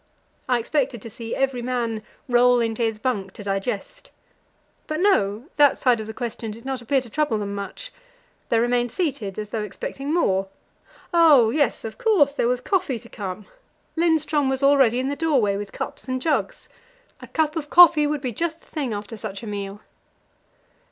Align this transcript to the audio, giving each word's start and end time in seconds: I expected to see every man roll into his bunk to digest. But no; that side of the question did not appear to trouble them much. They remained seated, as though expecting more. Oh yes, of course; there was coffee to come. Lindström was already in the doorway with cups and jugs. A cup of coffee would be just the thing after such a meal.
I 0.49 0.57
expected 0.57 0.99
to 1.03 1.11
see 1.11 1.35
every 1.35 1.61
man 1.61 2.01
roll 2.27 2.59
into 2.59 2.81
his 2.81 2.97
bunk 2.97 3.33
to 3.33 3.43
digest. 3.43 4.09
But 4.87 4.99
no; 4.99 5.45
that 5.57 5.77
side 5.77 6.01
of 6.01 6.07
the 6.07 6.13
question 6.15 6.49
did 6.49 6.65
not 6.65 6.81
appear 6.81 7.01
to 7.01 7.09
trouble 7.11 7.37
them 7.37 7.53
much. 7.53 7.93
They 8.49 8.57
remained 8.59 8.91
seated, 8.91 9.37
as 9.37 9.51
though 9.51 9.61
expecting 9.61 10.11
more. 10.11 10.47
Oh 11.13 11.51
yes, 11.51 11.85
of 11.85 11.99
course; 11.99 12.33
there 12.33 12.47
was 12.47 12.61
coffee 12.61 12.97
to 12.97 13.09
come. 13.09 13.45
Lindström 13.95 14.49
was 14.49 14.63
already 14.63 14.97
in 14.99 15.09
the 15.09 15.15
doorway 15.15 15.55
with 15.55 15.71
cups 15.71 16.07
and 16.07 16.19
jugs. 16.19 16.67
A 17.21 17.27
cup 17.27 17.55
of 17.55 17.69
coffee 17.69 18.07
would 18.07 18.21
be 18.21 18.31
just 18.33 18.59
the 18.59 18.65
thing 18.65 18.95
after 18.95 19.15
such 19.15 19.43
a 19.43 19.47
meal. 19.47 19.81